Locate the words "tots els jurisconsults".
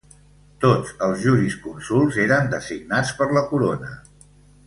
0.61-2.17